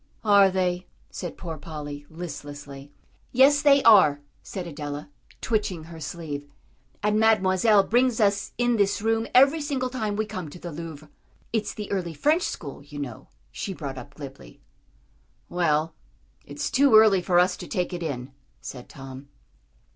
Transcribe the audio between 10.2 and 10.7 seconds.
come to